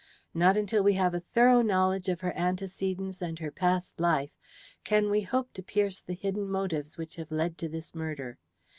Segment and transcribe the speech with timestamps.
[0.33, 4.31] Not until we have a thorough knowledge of her antecedents and her past life
[4.83, 8.39] can we hope to pierce the hidden motives which have led to this murder.